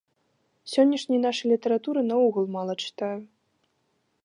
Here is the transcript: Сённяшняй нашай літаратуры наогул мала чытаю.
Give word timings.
Сённяшняй 0.71 1.19
нашай 1.25 1.47
літаратуры 1.53 2.01
наогул 2.09 2.45
мала 2.57 2.73
чытаю. 2.87 3.13